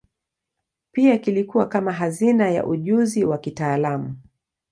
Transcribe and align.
Pia 0.91 1.17
kilikuwa 1.17 1.65
kama 1.67 1.91
hazina 1.93 2.49
ya 2.51 2.65
ujuzi 2.65 3.25
wa 3.25 3.37
kitaalamu. 3.37 4.15